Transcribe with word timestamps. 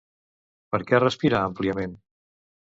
Per 0.77 0.79
què 0.87 1.03
respira 1.05 1.43
àmpliament? 1.53 1.97